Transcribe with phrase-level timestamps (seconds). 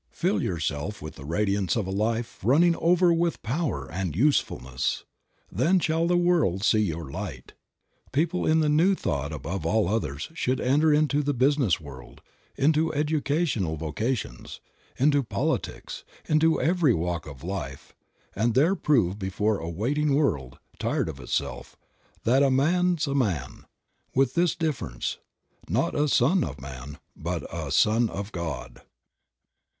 [0.09, 2.49] Fill yourself with the radiance of a life Creative Mind.
[2.49, 5.03] 45 running over with power and usefulness.
[5.51, 7.53] Then shall the world see your light.
[8.11, 12.21] People in the New Thought above all others should enter into the business world,
[12.57, 14.59] into educational vocations,
[14.97, 17.93] into politics, into every walk of life,
[18.35, 21.77] and there prove before a waiting world, tired of itself,
[22.23, 23.65] that a "man's a man,"
[24.15, 25.19] with this difference:
[25.69, 28.81] not a "son of man" but a "Son of God."